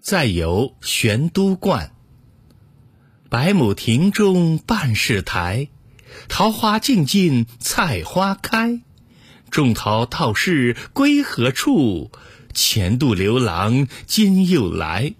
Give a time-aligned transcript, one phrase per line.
[0.00, 1.92] 再游玄都观。
[3.28, 5.68] 百亩庭中半是苔，
[6.28, 8.80] 桃花尽尽菜花开。
[9.50, 12.10] 种桃道士归何处？
[12.52, 15.14] 前度刘郎今又来。